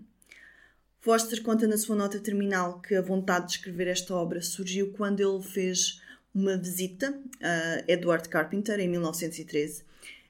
Foster 1.00 1.44
conta 1.44 1.68
na 1.68 1.78
sua 1.78 1.96
nota 1.96 2.20
terminal 2.20 2.82
que 2.82 2.96
a 2.96 3.04
vontade 3.04 3.46
de 3.46 3.52
escrever 3.52 3.86
esta 3.86 4.16
obra 4.16 4.42
surgiu 4.42 4.92
quando 4.94 5.20
ele 5.20 5.44
fez 5.44 6.02
uma 6.34 6.58
visita 6.58 7.16
a 7.40 7.84
Edward 7.88 8.28
Carpenter 8.28 8.80
em 8.80 8.90
1913 8.90 9.84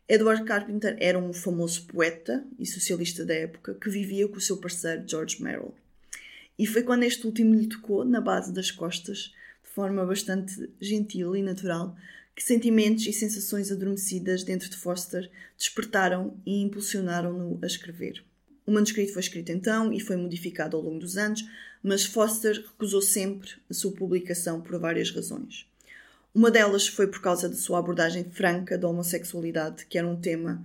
Edward 0.07 0.43
Carpenter 0.43 0.95
era 0.99 1.17
um 1.17 1.33
famoso 1.33 1.87
poeta 1.87 2.45
e 2.59 2.65
socialista 2.65 3.25
da 3.25 3.33
época 3.33 3.73
que 3.73 3.89
vivia 3.89 4.27
com 4.27 4.37
o 4.37 4.41
seu 4.41 4.57
parceiro 4.57 5.03
George 5.07 5.41
Merrill. 5.41 5.73
E 6.59 6.67
foi 6.67 6.83
quando 6.83 7.03
este 7.03 7.25
último 7.25 7.55
lhe 7.55 7.65
tocou 7.65 8.05
na 8.05 8.21
base 8.21 8.53
das 8.53 8.69
costas, 8.69 9.33
de 9.63 9.69
forma 9.71 10.05
bastante 10.05 10.69
gentil 10.79 11.35
e 11.35 11.41
natural, 11.41 11.97
que 12.35 12.43
sentimentos 12.43 13.07
e 13.07 13.13
sensações 13.13 13.71
adormecidas 13.71 14.43
dentro 14.43 14.69
de 14.69 14.77
Foster 14.77 15.27
despertaram 15.57 16.39
e 16.45 16.61
impulsionaram-no 16.61 17.57
a 17.63 17.65
escrever. 17.65 18.23
O 18.63 18.71
manuscrito 18.71 19.11
foi 19.11 19.21
escrito 19.21 19.51
então 19.51 19.91
e 19.91 19.99
foi 19.99 20.17
modificado 20.17 20.77
ao 20.77 20.83
longo 20.83 20.99
dos 20.99 21.17
anos, 21.17 21.43
mas 21.81 22.05
Foster 22.05 22.55
recusou 22.55 23.01
sempre 23.01 23.49
a 23.67 23.73
sua 23.73 23.91
publicação 23.91 24.61
por 24.61 24.79
várias 24.79 25.09
razões. 25.09 25.65
Uma 26.35 26.51
delas 26.51 26.85
foi 26.85 27.07
por 27.07 27.21
causa 27.21 27.47
da 27.47 27.55
sua 27.55 27.79
abordagem 27.79 28.25
franca 28.25 28.77
da 28.77 28.89
homossexualidade, 28.89 29.85
que 29.85 29.97
era 29.97 30.05
um 30.05 30.19
tema 30.19 30.61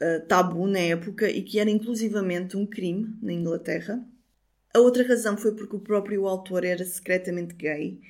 uh, 0.00 0.24
tabu 0.28 0.68
na 0.68 0.78
época 0.78 1.28
e 1.28 1.42
que 1.42 1.58
era 1.58 1.68
inclusivamente 1.68 2.56
um 2.56 2.64
crime 2.64 3.12
na 3.20 3.32
Inglaterra. 3.32 4.00
A 4.72 4.78
outra 4.78 5.04
razão 5.04 5.36
foi 5.36 5.52
porque 5.52 5.74
o 5.74 5.80
próprio 5.80 6.28
autor 6.28 6.64
era 6.64 6.84
secretamente 6.84 7.54
gay 7.54 8.00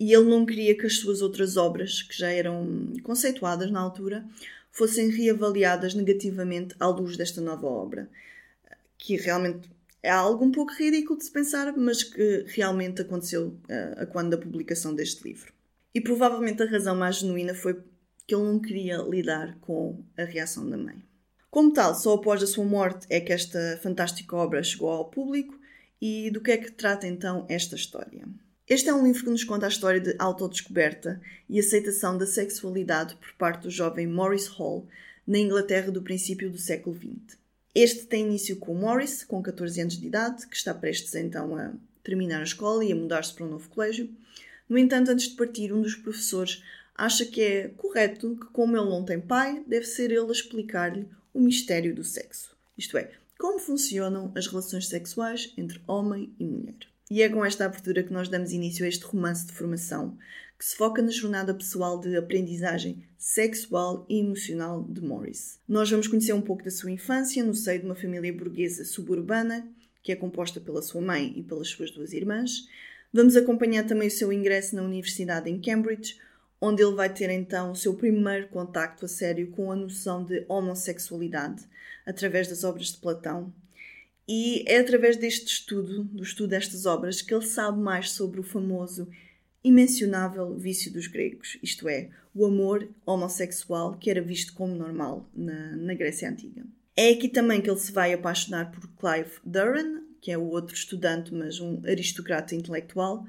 e 0.00 0.12
ele 0.12 0.24
não 0.24 0.44
queria 0.44 0.76
que 0.76 0.86
as 0.86 0.98
suas 0.98 1.22
outras 1.22 1.56
obras, 1.56 2.02
que 2.02 2.18
já 2.18 2.30
eram 2.32 2.92
conceituadas 3.04 3.70
na 3.70 3.78
altura, 3.78 4.26
fossem 4.72 5.10
reavaliadas 5.10 5.94
negativamente 5.94 6.74
à 6.80 6.88
luz 6.88 7.16
desta 7.16 7.40
nova 7.40 7.68
obra, 7.68 8.10
que 8.98 9.16
realmente 9.16 9.70
é 10.02 10.10
algo 10.10 10.44
um 10.44 10.50
pouco 10.50 10.72
ridículo 10.72 11.16
de 11.16 11.26
se 11.26 11.30
pensar, 11.30 11.72
mas 11.76 12.02
que 12.02 12.44
realmente 12.48 13.02
aconteceu 13.02 13.56
uh, 13.68 14.02
a 14.02 14.06
quando 14.06 14.30
da 14.30 14.38
publicação 14.38 14.92
deste 14.92 15.22
livro. 15.22 15.54
E 15.94 16.00
provavelmente 16.00 16.62
a 16.62 16.66
razão 16.66 16.96
mais 16.96 17.16
genuína 17.16 17.54
foi 17.54 17.80
que 18.26 18.34
ele 18.34 18.44
não 18.44 18.58
queria 18.58 18.98
lidar 18.98 19.56
com 19.60 20.04
a 20.16 20.24
reação 20.24 20.68
da 20.68 20.76
mãe. 20.76 21.02
Como 21.50 21.72
tal, 21.72 21.94
só 21.94 22.14
após 22.14 22.42
a 22.42 22.46
sua 22.46 22.64
morte 22.64 23.06
é 23.08 23.20
que 23.20 23.32
esta 23.32 23.78
fantástica 23.82 24.34
obra 24.34 24.62
chegou 24.62 24.88
ao 24.90 25.08
público 25.08 25.56
e 26.00 26.30
do 26.30 26.40
que 26.40 26.50
é 26.50 26.56
que 26.56 26.72
trata 26.72 27.06
então 27.06 27.46
esta 27.48 27.76
história. 27.76 28.26
Este 28.68 28.88
é 28.88 28.94
um 28.94 29.04
livro 29.04 29.22
que 29.22 29.30
nos 29.30 29.44
conta 29.44 29.66
a 29.66 29.68
história 29.68 30.00
de 30.00 30.16
autodescoberta 30.18 31.20
e 31.48 31.60
aceitação 31.60 32.18
da 32.18 32.26
sexualidade 32.26 33.14
por 33.16 33.32
parte 33.34 33.62
do 33.62 33.70
jovem 33.70 34.06
Morris 34.06 34.46
Hall 34.46 34.88
na 35.26 35.38
Inglaterra 35.38 35.92
do 35.92 36.02
princípio 36.02 36.50
do 36.50 36.58
século 36.58 36.96
XX. 36.96 37.38
Este 37.74 38.06
tem 38.06 38.24
início 38.24 38.56
com 38.56 38.74
Morris, 38.74 39.22
com 39.22 39.42
14 39.42 39.80
anos 39.80 39.98
de 39.98 40.06
idade, 40.06 40.46
que 40.46 40.56
está 40.56 40.72
prestes 40.72 41.14
então 41.14 41.56
a 41.56 41.72
terminar 42.02 42.40
a 42.40 42.44
escola 42.44 42.84
e 42.84 42.90
a 42.90 42.96
mudar-se 42.96 43.34
para 43.34 43.44
um 43.44 43.50
novo 43.50 43.68
colégio, 43.68 44.08
no 44.68 44.78
entanto, 44.78 45.10
antes 45.10 45.28
de 45.28 45.36
partir, 45.36 45.72
um 45.72 45.82
dos 45.82 45.94
professores 45.94 46.62
acha 46.94 47.24
que 47.24 47.40
é 47.40 47.68
correto 47.68 48.36
que, 48.36 48.46
como 48.46 48.76
ele 48.76 48.88
não 48.88 49.04
tem 49.04 49.20
pai, 49.20 49.62
deve 49.66 49.86
ser 49.86 50.10
ele 50.10 50.28
a 50.28 50.32
explicar-lhe 50.32 51.08
o 51.32 51.40
mistério 51.40 51.94
do 51.94 52.04
sexo. 52.04 52.56
Isto 52.78 52.96
é, 52.96 53.10
como 53.38 53.58
funcionam 53.58 54.32
as 54.34 54.46
relações 54.46 54.88
sexuais 54.88 55.52
entre 55.56 55.80
homem 55.86 56.32
e 56.38 56.44
mulher. 56.44 56.74
E 57.10 57.22
é 57.22 57.28
com 57.28 57.44
esta 57.44 57.66
abertura 57.66 58.02
que 58.02 58.12
nós 58.12 58.28
damos 58.28 58.52
início 58.52 58.84
a 58.84 58.88
este 58.88 59.04
romance 59.04 59.46
de 59.46 59.52
formação, 59.52 60.16
que 60.58 60.64
se 60.64 60.76
foca 60.76 61.02
na 61.02 61.10
jornada 61.10 61.52
pessoal 61.52 62.00
de 62.00 62.16
aprendizagem 62.16 63.04
sexual 63.18 64.06
e 64.08 64.20
emocional 64.20 64.82
de 64.82 65.02
Morris. 65.02 65.58
Nós 65.68 65.90
vamos 65.90 66.06
conhecer 66.06 66.32
um 66.32 66.40
pouco 66.40 66.64
da 66.64 66.70
sua 66.70 66.90
infância 66.90 67.44
no 67.44 67.54
seio 67.54 67.80
de 67.80 67.86
uma 67.86 67.94
família 67.94 68.32
burguesa 68.32 68.84
suburbana, 68.84 69.68
que 70.02 70.12
é 70.12 70.16
composta 70.16 70.60
pela 70.60 70.82
sua 70.82 71.00
mãe 71.00 71.34
e 71.36 71.42
pelas 71.42 71.68
suas 71.68 71.90
duas 71.90 72.12
irmãs, 72.12 72.68
Vamos 73.14 73.36
acompanhar 73.36 73.86
também 73.86 74.08
o 74.08 74.10
seu 74.10 74.32
ingresso 74.32 74.74
na 74.74 74.82
Universidade 74.82 75.48
em 75.48 75.60
Cambridge, 75.60 76.18
onde 76.60 76.82
ele 76.82 76.96
vai 76.96 77.08
ter 77.08 77.30
então 77.30 77.70
o 77.70 77.76
seu 77.76 77.94
primeiro 77.94 78.48
contacto 78.48 79.04
a 79.04 79.08
sério 79.08 79.52
com 79.52 79.70
a 79.70 79.76
noção 79.76 80.24
de 80.24 80.44
homossexualidade, 80.48 81.62
através 82.04 82.48
das 82.48 82.64
obras 82.64 82.88
de 82.88 82.98
Platão. 82.98 83.54
E 84.26 84.64
é 84.66 84.78
através 84.78 85.16
deste 85.16 85.46
estudo, 85.46 86.02
do 86.02 86.24
estudo 86.24 86.48
destas 86.48 86.86
obras, 86.86 87.22
que 87.22 87.32
ele 87.32 87.46
sabe 87.46 87.78
mais 87.78 88.10
sobre 88.10 88.40
o 88.40 88.42
famoso 88.42 89.08
imencionável 89.62 90.52
vício 90.56 90.92
dos 90.92 91.06
gregos, 91.06 91.56
isto 91.62 91.88
é, 91.88 92.10
o 92.34 92.44
amor 92.44 92.88
homossexual 93.06 93.96
que 93.96 94.10
era 94.10 94.20
visto 94.20 94.54
como 94.54 94.74
normal 94.74 95.30
na, 95.32 95.76
na 95.76 95.94
Grécia 95.94 96.28
Antiga. 96.28 96.64
É 96.96 97.10
aqui 97.10 97.28
também 97.28 97.60
que 97.60 97.70
ele 97.70 97.78
se 97.78 97.92
vai 97.92 98.12
apaixonar 98.12 98.72
por 98.72 98.88
Clive 98.96 99.38
Duran, 99.44 100.02
que 100.24 100.32
é 100.32 100.38
o 100.38 100.48
outro 100.48 100.74
estudante, 100.74 101.34
mas 101.34 101.60
um 101.60 101.82
aristocrata 101.84 102.54
intelectual, 102.54 103.26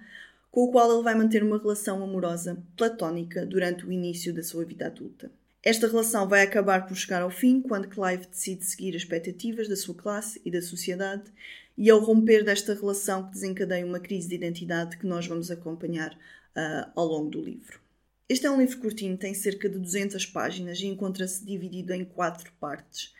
com 0.49 0.61
o 0.61 0.71
qual 0.71 0.89
ele 0.93 1.03
vai 1.03 1.13
manter 1.13 1.43
uma 1.43 1.57
relação 1.57 2.01
amorosa 2.01 2.57
platónica 2.77 3.45
durante 3.45 3.85
o 3.85 3.91
início 3.91 4.33
da 4.33 4.41
sua 4.41 4.63
vida 4.63 4.85
adulta. 4.85 5.29
Esta 5.61 5.87
relação 5.87 6.25
vai 6.25 6.41
acabar 6.41 6.87
por 6.87 6.95
chegar 6.95 7.21
ao 7.21 7.29
fim 7.29 7.59
quando 7.59 7.89
Clive 7.89 8.27
decide 8.27 8.63
seguir 8.63 8.95
as 8.95 9.01
expectativas 9.01 9.67
da 9.67 9.75
sua 9.75 9.93
classe 9.93 10.41
e 10.45 10.49
da 10.49 10.61
sociedade, 10.61 11.23
e 11.77 11.89
é 11.89 11.93
o 11.93 11.99
romper 11.99 12.45
desta 12.45 12.73
relação 12.73 13.25
que 13.25 13.33
desencadeia 13.33 13.85
uma 13.85 13.99
crise 13.99 14.29
de 14.29 14.35
identidade 14.35 14.95
que 14.95 15.05
nós 15.05 15.27
vamos 15.27 15.51
acompanhar 15.51 16.13
uh, 16.13 16.89
ao 16.95 17.05
longo 17.07 17.29
do 17.29 17.41
livro. 17.41 17.77
Este 18.29 18.45
é 18.45 18.49
um 18.49 18.61
livro 18.61 18.79
curtinho, 18.79 19.17
tem 19.17 19.33
cerca 19.33 19.67
de 19.67 19.77
200 19.77 20.25
páginas 20.27 20.79
e 20.79 20.85
encontra-se 20.85 21.43
dividido 21.43 21.91
em 21.91 22.05
quatro 22.05 22.53
partes 22.57 23.13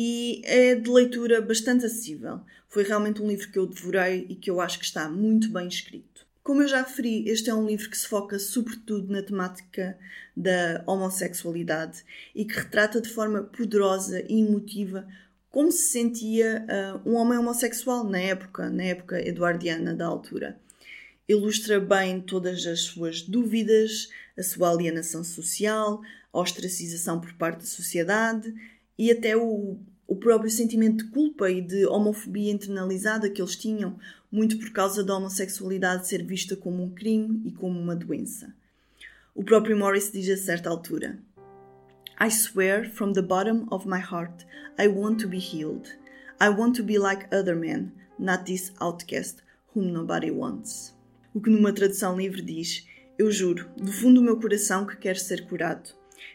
e 0.00 0.42
é 0.44 0.76
de 0.76 0.88
leitura 0.88 1.42
bastante 1.42 1.84
acessível. 1.84 2.40
Foi 2.68 2.84
realmente 2.84 3.20
um 3.20 3.26
livro 3.26 3.50
que 3.50 3.58
eu 3.58 3.66
devorei 3.66 4.26
e 4.28 4.36
que 4.36 4.48
eu 4.48 4.60
acho 4.60 4.78
que 4.78 4.84
está 4.84 5.08
muito 5.08 5.50
bem 5.50 5.66
escrito. 5.66 6.24
Como 6.44 6.62
eu 6.62 6.68
já 6.68 6.82
referi, 6.82 7.28
este 7.28 7.50
é 7.50 7.54
um 7.54 7.66
livro 7.66 7.90
que 7.90 7.98
se 7.98 8.06
foca 8.06 8.38
sobretudo 8.38 9.12
na 9.12 9.22
temática 9.22 9.98
da 10.36 10.84
homossexualidade 10.86 12.04
e 12.32 12.44
que 12.44 12.54
retrata 12.54 13.00
de 13.00 13.08
forma 13.08 13.42
poderosa 13.42 14.24
e 14.28 14.40
emotiva 14.40 15.04
como 15.50 15.72
se 15.72 15.90
sentia 15.90 16.64
uh, 17.04 17.10
um 17.10 17.16
homem 17.16 17.36
homossexual 17.36 18.04
na 18.04 18.20
época, 18.20 18.70
na 18.70 18.84
época 18.84 19.20
eduardiana 19.20 19.94
da 19.94 20.06
altura. 20.06 20.60
Ilustra 21.28 21.80
bem 21.80 22.20
todas 22.20 22.64
as 22.66 22.82
suas 22.82 23.22
dúvidas, 23.22 24.10
a 24.38 24.44
sua 24.44 24.70
alienação 24.70 25.24
social, 25.24 26.00
a 26.32 26.38
ostracização 26.38 27.20
por 27.20 27.32
parte 27.32 27.58
da 27.58 27.66
sociedade 27.66 28.54
e 28.98 29.10
até 29.10 29.36
o, 29.36 29.78
o 30.06 30.16
próprio 30.16 30.50
sentimento 30.50 31.04
de 31.04 31.10
culpa 31.10 31.50
e 31.50 31.60
de 31.60 31.86
homofobia 31.86 32.50
internalizada 32.50 33.30
que 33.30 33.40
eles 33.40 33.54
tinham, 33.54 33.98
muito 34.30 34.58
por 34.58 34.70
causa 34.72 35.04
da 35.04 35.16
homossexualidade 35.16 36.08
ser 36.08 36.24
vista 36.24 36.56
como 36.56 36.82
um 36.82 36.90
crime 36.90 37.42
e 37.44 37.52
como 37.52 37.78
uma 37.78 37.94
doença. 37.94 38.52
O 39.34 39.44
próprio 39.44 39.76
Morris 39.76 40.10
diz 40.10 40.28
a 40.28 40.36
certa 40.36 40.68
altura: 40.68 41.18
I 42.20 42.30
swear 42.30 42.90
from 42.90 43.12
the 43.12 43.22
bottom 43.22 43.66
of 43.70 43.86
my 43.86 44.00
heart 44.00 44.44
I 44.76 44.88
want 44.88 45.20
to 45.20 45.28
be 45.28 45.38
healed. 45.38 45.88
I 46.40 46.48
want 46.48 46.76
to 46.76 46.82
be 46.82 46.98
like 46.98 47.32
other 47.34 47.54
men, 47.56 47.92
not 48.18 48.44
this 48.44 48.72
outcast 48.80 49.42
whom 49.74 49.92
nobody 49.92 50.30
wants. 50.30 50.96
O 51.34 51.40
que 51.40 51.50
numa 51.50 51.72
tradução 51.72 52.16
livre 52.16 52.42
diz: 52.42 52.86
Eu 53.18 53.30
juro, 53.30 53.68
do 53.76 53.92
fundo 53.92 54.20
do 54.20 54.24
meu 54.24 54.40
coração, 54.40 54.86
que 54.86 54.96
quero 54.96 55.18
ser 55.18 55.46
curado. 55.46 55.90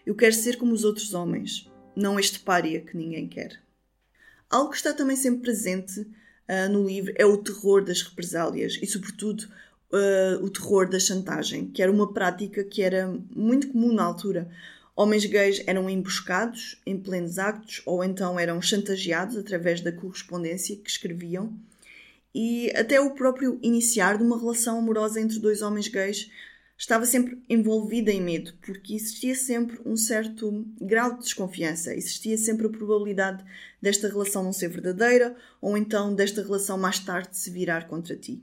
Eu 0.06 0.16
quero 0.16 0.34
ser 0.34 0.58
como 0.58 0.74
os 0.74 0.84
outros 0.84 1.14
homens, 1.14 1.70
não 1.96 2.20
este 2.20 2.40
pária 2.40 2.82
que 2.82 2.98
ninguém 2.98 3.28
quer. 3.28 3.60
Algo 4.50 4.72
que 4.72 4.78
está 4.78 4.94
também 4.94 5.16
sempre 5.16 5.42
presente 5.42 6.00
uh, 6.02 6.70
no 6.72 6.86
livro 6.86 7.14
é 7.16 7.26
o 7.26 7.38
terror 7.38 7.84
das 7.84 8.02
represálias 8.02 8.78
e, 8.82 8.86
sobretudo, 8.86 9.42
uh, 9.92 10.44
o 10.44 10.50
terror 10.50 10.90
da 10.90 11.00
chantagem, 11.00 11.68
que 11.68 11.82
era 11.82 11.92
uma 11.92 12.14
prática 12.14 12.64
que 12.64 12.82
era 12.82 13.14
muito 13.36 13.70
comum 13.70 13.94
na 13.94 14.04
altura. 14.04 14.50
Homens 14.96 15.26
gays 15.26 15.64
eram 15.66 15.90
emboscados 15.90 16.80
em 16.86 16.98
plenos 16.98 17.40
actos 17.40 17.82
ou 17.86 18.04
então 18.04 18.40
eram 18.40 18.62
chantageados 18.62 19.36
através 19.38 19.82
da 19.82 19.92
correspondência 19.92 20.76
que 20.76 20.90
escreviam 20.90 21.58
e 22.34 22.72
até 22.76 23.00
o 23.00 23.12
próprio 23.12 23.60
iniciar 23.62 24.18
de 24.18 24.24
uma 24.24 24.40
relação 24.40 24.80
amorosa 24.80 25.22
entre 25.22 25.40
dois 25.40 25.62
homens 25.62 25.88
gays 25.88 26.30
estava 26.78 27.06
sempre 27.06 27.42
envolvida 27.50 28.12
em 28.12 28.22
medo, 28.22 28.54
porque 28.62 28.96
existia 28.96 29.36
sempre 29.36 29.80
um 29.86 29.96
certo 29.96 30.66
grau 30.82 31.14
de 31.14 31.20
desconfiança, 31.20 31.94
existia 31.94 32.38
sempre 32.38 32.68
a 32.68 32.70
probabilidade 32.70 33.44
desta 33.82 34.08
relação 34.08 34.44
não 34.44 34.54
ser 34.54 34.70
verdadeira 34.70 35.36
ou 35.62 35.78
então 35.78 36.14
desta 36.14 36.42
relação 36.42 36.78
mais 36.78 37.00
tarde 37.00 37.38
se 37.38 37.50
virar 37.50 37.88
contra 37.88 38.16
ti. 38.16 38.42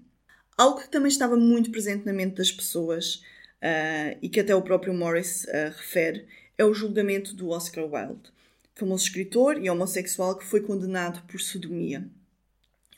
Algo 0.56 0.80
que 0.80 0.90
também 0.90 1.08
estava 1.08 1.36
muito 1.36 1.70
presente 1.70 2.04
na 2.04 2.12
mente 2.12 2.36
das 2.36 2.52
pessoas 2.52 3.16
uh, 3.62 4.16
e 4.20 4.28
que 4.28 4.40
até 4.40 4.54
o 4.54 4.62
próprio 4.62 4.94
Morris 4.94 5.44
uh, 5.44 5.76
refere 5.76 6.26
é 6.56 6.64
o 6.64 6.74
julgamento 6.74 7.34
do 7.34 7.48
Oscar 7.48 7.84
Wilde, 7.84 8.30
famoso 8.74 9.04
escritor 9.04 9.62
e 9.62 9.70
homossexual 9.70 10.36
que 10.36 10.44
foi 10.44 10.60
condenado 10.60 11.22
por 11.26 11.40
sodomia. 11.40 12.06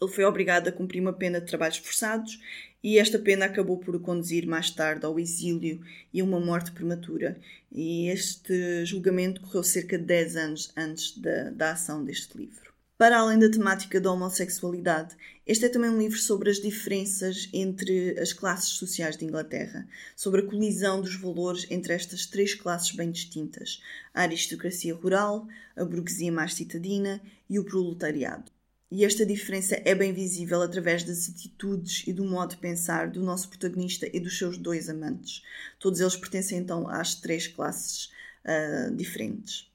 Ele 0.00 0.10
foi 0.10 0.24
obrigado 0.24 0.66
a 0.66 0.72
cumprir 0.72 1.00
uma 1.00 1.12
pena 1.12 1.40
de 1.40 1.46
trabalhos 1.46 1.78
forçados 1.78 2.40
e 2.82 2.98
esta 2.98 3.18
pena 3.18 3.46
acabou 3.46 3.78
por 3.78 3.94
o 3.94 4.00
conduzir 4.00 4.46
mais 4.46 4.70
tarde 4.70 5.06
ao 5.06 5.18
exílio 5.18 5.80
e 6.12 6.20
a 6.20 6.24
uma 6.24 6.40
morte 6.40 6.72
prematura. 6.72 7.38
E 7.70 8.08
este 8.08 8.84
julgamento 8.84 9.40
correu 9.40 9.62
cerca 9.62 9.98
de 9.98 10.04
10 10.04 10.36
anos 10.36 10.72
antes 10.76 11.16
da, 11.16 11.50
da 11.50 11.72
ação 11.72 12.04
deste 12.04 12.36
livro. 12.36 12.72
Para 12.98 13.18
além 13.18 13.38
da 13.38 13.50
temática 13.50 14.00
da 14.00 14.12
homossexualidade, 14.12 15.16
este 15.44 15.64
é 15.64 15.68
também 15.68 15.90
um 15.90 15.98
livro 15.98 16.18
sobre 16.18 16.50
as 16.50 16.58
diferenças 16.58 17.48
entre 17.52 18.16
as 18.20 18.32
classes 18.32 18.74
sociais 18.74 19.16
de 19.16 19.24
Inglaterra, 19.24 19.88
sobre 20.14 20.40
a 20.40 20.46
colisão 20.46 21.00
dos 21.00 21.16
valores 21.16 21.66
entre 21.68 21.94
estas 21.94 22.26
três 22.26 22.54
classes 22.54 22.92
bem 22.92 23.10
distintas: 23.10 23.82
a 24.14 24.22
aristocracia 24.22 24.94
rural, 24.94 25.48
a 25.74 25.84
burguesia 25.84 26.30
mais 26.30 26.54
citadina 26.54 27.20
e 27.50 27.58
o 27.58 27.64
proletariado. 27.64 28.51
E 28.94 29.06
esta 29.06 29.24
diferença 29.24 29.80
é 29.86 29.94
bem 29.94 30.12
visível 30.12 30.60
através 30.60 31.02
das 31.02 31.26
atitudes 31.26 32.04
e 32.06 32.12
do 32.12 32.26
modo 32.26 32.50
de 32.50 32.58
pensar 32.58 33.08
do 33.08 33.22
nosso 33.22 33.48
protagonista 33.48 34.06
e 34.12 34.20
dos 34.20 34.36
seus 34.36 34.58
dois 34.58 34.86
amantes. 34.90 35.42
Todos 35.78 35.98
eles 35.98 36.14
pertencem 36.14 36.58
então 36.58 36.86
às 36.86 37.14
três 37.14 37.46
classes 37.48 38.12
uh, 38.44 38.94
diferentes. 38.94 39.72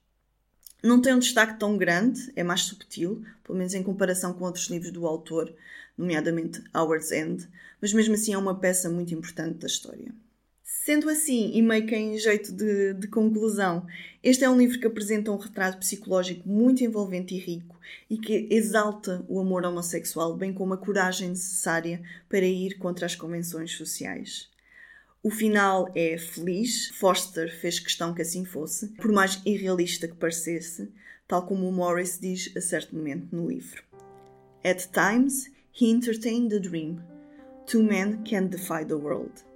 Não 0.80 1.02
tem 1.02 1.14
um 1.14 1.18
destaque 1.18 1.58
tão 1.58 1.76
grande, 1.76 2.32
é 2.36 2.44
mais 2.44 2.60
subtil, 2.60 3.24
pelo 3.42 3.58
menos 3.58 3.74
em 3.74 3.82
comparação 3.82 4.32
com 4.32 4.44
outros 4.44 4.68
livros 4.68 4.92
do 4.92 5.04
autor, 5.04 5.52
nomeadamente 5.96 6.62
Howard's 6.72 7.10
End, 7.10 7.48
mas 7.82 7.92
mesmo 7.92 8.14
assim 8.14 8.34
é 8.34 8.38
uma 8.38 8.54
peça 8.54 8.88
muito 8.88 9.12
importante 9.12 9.58
da 9.58 9.66
história. 9.66 10.14
Sendo 10.88 11.10
assim, 11.10 11.50
e 11.52 11.60
meio 11.60 11.86
que 11.86 11.94
em 11.94 12.16
jeito 12.16 12.50
de, 12.50 12.94
de, 12.94 13.08
conclusão, 13.08 13.86
este 14.22 14.42
é 14.42 14.48
um 14.48 14.56
livro 14.56 14.80
que 14.80 14.86
apresenta 14.86 15.30
um 15.30 15.36
retrato 15.36 15.76
psicológico 15.76 16.48
muito 16.48 16.82
envolvente 16.82 17.34
e 17.34 17.38
rico 17.38 17.78
e 18.08 18.16
que 18.16 18.48
exalta 18.50 19.22
o 19.28 19.38
amor 19.38 19.66
homossexual, 19.66 20.34
bem 20.34 20.50
como 20.50 20.72
a 20.72 20.78
coragem 20.78 21.28
necessária 21.28 22.00
para 22.26 22.46
ir 22.46 22.78
contra 22.78 23.04
as 23.04 23.14
convenções 23.14 23.72
sociais. 23.72 24.48
O 25.22 25.30
final 25.30 25.92
é 25.94 26.16
feliz, 26.16 26.88
Foster 26.94 27.54
fez 27.54 27.78
questão 27.78 28.14
que 28.14 28.22
assim 28.22 28.46
fosse, 28.46 28.88
por 28.92 29.12
mais 29.12 29.42
irrealista 29.44 30.08
que 30.08 30.16
parecesse, 30.16 30.90
tal 31.26 31.44
como 31.44 31.68
o 31.68 31.72
Morris 31.72 32.18
diz 32.18 32.50
a 32.56 32.62
certo 32.62 32.96
momento 32.96 33.28
no 33.30 33.46
livro. 33.46 33.82
At 34.64 34.88
times, 34.90 35.50
he 35.78 35.90
entertained 35.90 36.48
the 36.48 36.58
dream. 36.58 36.98
Two 37.66 37.82
men 37.82 38.24
can 38.24 38.46
defy 38.46 38.86
the 38.86 38.94
world. 38.94 39.47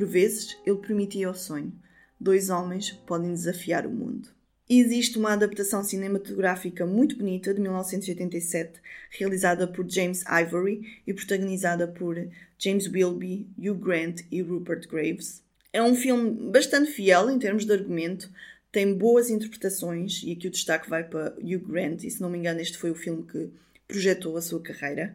Por 0.00 0.06
vezes, 0.06 0.56
ele 0.64 0.78
permitia 0.78 1.30
o 1.30 1.34
sonho. 1.34 1.74
Dois 2.18 2.48
homens 2.48 2.90
podem 3.06 3.34
desafiar 3.34 3.86
o 3.86 3.90
mundo. 3.90 4.30
Existe 4.66 5.18
uma 5.18 5.34
adaptação 5.34 5.84
cinematográfica 5.84 6.86
muito 6.86 7.18
bonita 7.18 7.52
de 7.52 7.60
1987, 7.60 8.80
realizada 9.10 9.68
por 9.68 9.86
James 9.86 10.24
Ivory 10.26 11.02
e 11.06 11.12
protagonizada 11.12 11.86
por 11.86 12.16
James 12.58 12.86
Wilby, 12.86 13.46
Hugh 13.58 13.74
Grant 13.74 14.22
e 14.30 14.40
Rupert 14.40 14.88
Graves. 14.88 15.42
É 15.70 15.82
um 15.82 15.94
filme 15.94 16.50
bastante 16.50 16.90
fiel 16.90 17.28
em 17.28 17.38
termos 17.38 17.66
de 17.66 17.72
argumento, 17.74 18.32
tem 18.72 18.94
boas 18.94 19.28
interpretações 19.28 20.22
e 20.24 20.32
aqui 20.32 20.48
o 20.48 20.50
destaque 20.50 20.88
vai 20.88 21.04
para 21.04 21.34
Hugh 21.36 21.66
Grant, 21.68 22.04
e 22.04 22.10
se 22.10 22.22
não 22.22 22.30
me 22.30 22.38
engano, 22.38 22.58
este 22.58 22.78
foi 22.78 22.90
o 22.90 22.94
filme 22.94 23.22
que 23.24 23.50
projetou 23.86 24.38
a 24.38 24.40
sua 24.40 24.62
carreira. 24.62 25.14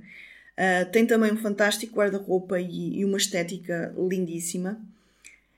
Uh, 0.58 0.90
tem 0.92 1.06
também 1.06 1.34
um 1.34 1.38
fantástico 1.38 1.98
guarda-roupa 1.98 2.60
e, 2.60 3.00
e 3.00 3.06
uma 3.06 3.18
estética 3.18 3.94
lindíssima. 3.98 4.80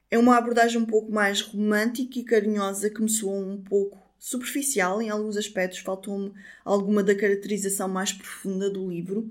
É 0.10 0.18
uma 0.18 0.38
abordagem 0.38 0.82
um 0.82 0.86
pouco 0.86 1.12
mais 1.12 1.42
romântica 1.42 2.18
e 2.18 2.24
carinhosa 2.24 2.90
que 2.90 3.02
me 3.02 3.10
soou 3.10 3.40
um 3.40 3.62
pouco 3.62 3.98
superficial 4.20 5.02
em 5.02 5.10
alguns 5.10 5.38
aspectos, 5.38 5.80
faltou-me 5.80 6.34
alguma 6.66 7.04
da 7.04 7.14
caracterização 7.14 7.88
mais 7.88 8.12
profunda 8.12 8.70
do 8.70 8.90
livro, 8.90 9.30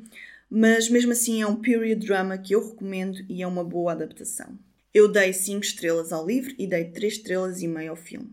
mas 0.49 0.89
mesmo 0.89 1.13
assim 1.13 1.43
é 1.43 1.47
um 1.47 1.57
period 1.57 2.07
drama 2.07 2.39
que 2.39 2.55
eu 2.55 2.65
recomendo 2.65 3.25
e 3.29 3.43
é 3.43 3.47
uma 3.47 3.65
boa 3.65 3.93
adaptação. 3.93 4.57
Eu 4.95 5.09
dei 5.09 5.33
5 5.33 5.65
estrelas 5.65 6.13
ao 6.13 6.27
livro 6.27 6.55
e 6.59 6.67
dei 6.67 6.85
3 6.85 7.15
estrelas 7.15 7.61
e 7.61 7.69
meia 7.69 7.91
ao 7.91 7.97
filme. 7.97 8.31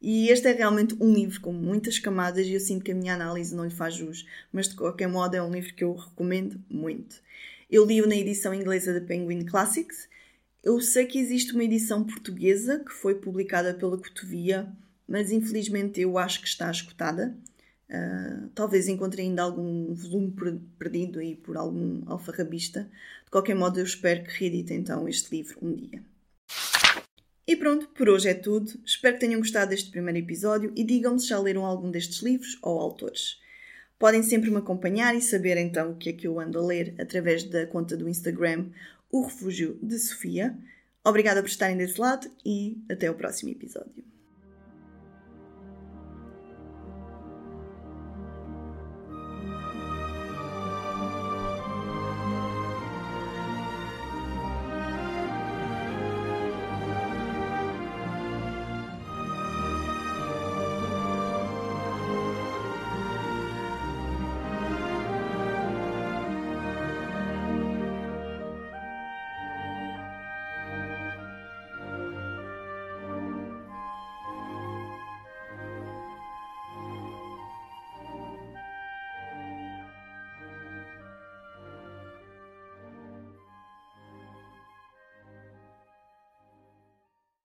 E 0.00 0.28
este 0.28 0.48
é 0.48 0.52
realmente 0.52 0.96
um 1.00 1.12
livro 1.12 1.40
com 1.40 1.52
muitas 1.52 1.98
camadas 1.98 2.46
e 2.46 2.54
eu 2.54 2.60
sinto 2.60 2.84
que 2.84 2.92
a 2.92 2.94
minha 2.94 3.14
análise 3.14 3.54
não 3.54 3.64
lhe 3.64 3.74
faz 3.74 3.94
jus, 3.94 4.26
mas 4.50 4.68
de 4.68 4.74
qualquer 4.74 5.08
modo 5.08 5.34
é 5.34 5.42
um 5.42 5.50
livro 5.50 5.74
que 5.74 5.84
eu 5.84 5.94
recomendo 5.94 6.58
muito. 6.70 7.16
Eu 7.70 7.84
li-o 7.84 8.06
na 8.06 8.16
edição 8.16 8.54
inglesa 8.54 8.92
da 8.92 9.00
Penguin 9.00 9.44
Classics 9.44 10.08
eu 10.62 10.78
sei 10.80 11.06
que 11.06 11.18
existe 11.18 11.54
uma 11.54 11.64
edição 11.64 12.04
portuguesa 12.04 12.80
que 12.80 12.92
foi 12.92 13.14
publicada 13.14 13.72
pela 13.72 13.96
Cotovia, 13.96 14.70
mas 15.08 15.32
infelizmente 15.32 16.00
eu 16.02 16.18
acho 16.18 16.40
que 16.42 16.48
está 16.48 16.70
escutada. 16.70 17.34
Uh, 17.88 18.48
talvez 18.54 18.86
encontre 18.86 19.22
ainda 19.22 19.42
algum 19.42 19.92
volume 19.94 20.32
perdido 20.78 21.18
aí 21.18 21.34
por 21.34 21.56
algum 21.56 22.02
alfarrabista. 22.06 22.88
De 23.24 23.30
qualquer 23.30 23.54
modo, 23.54 23.80
eu 23.80 23.84
espero 23.84 24.22
que 24.22 24.38
reedite 24.38 24.74
então 24.74 25.08
este 25.08 25.34
livro 25.34 25.56
um 25.62 25.72
dia. 25.74 26.02
E 27.50 27.56
pronto, 27.56 27.88
por 27.88 28.08
hoje 28.08 28.28
é 28.28 28.34
tudo. 28.34 28.80
Espero 28.86 29.14
que 29.14 29.26
tenham 29.26 29.40
gostado 29.40 29.70
deste 29.70 29.90
primeiro 29.90 30.20
episódio 30.20 30.72
e 30.76 30.84
digam-me 30.84 31.18
se 31.18 31.26
já 31.26 31.36
leram 31.36 31.66
algum 31.66 31.90
destes 31.90 32.22
livros 32.22 32.56
ou 32.62 32.78
autores. 32.78 33.40
Podem 33.98 34.22
sempre 34.22 34.52
me 34.52 34.58
acompanhar 34.58 35.16
e 35.16 35.20
saber 35.20 35.56
então 35.56 35.90
o 35.90 35.96
que 35.96 36.10
é 36.10 36.12
que 36.12 36.28
eu 36.28 36.38
ando 36.38 36.60
a 36.60 36.64
ler 36.64 36.94
através 36.96 37.42
da 37.42 37.66
conta 37.66 37.96
do 37.96 38.08
Instagram 38.08 38.66
o 39.10 39.24
Refúgio 39.24 39.76
de 39.82 39.98
Sofia. 39.98 40.56
Obrigada 41.04 41.42
por 41.42 41.48
estarem 41.48 41.76
desse 41.76 42.00
lado 42.00 42.30
e 42.46 42.78
até 42.88 43.10
o 43.10 43.14
próximo 43.14 43.50
episódio. 43.50 44.04